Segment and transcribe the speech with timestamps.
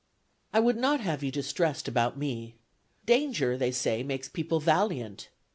[0.51, 2.55] "I would not have you distressed about me.
[3.05, 5.29] Danger, they say, makes people valiant.